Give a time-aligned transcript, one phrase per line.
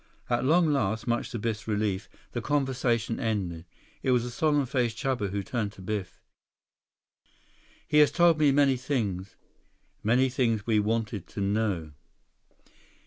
[0.31, 3.65] At long last, much to Biff's relief, the conversation ended.
[4.01, 6.19] It was a solemn faced Chuba who turned to Biff.
[7.87, 9.35] "He has told me many things.
[10.01, 11.91] Many things we wanted to know."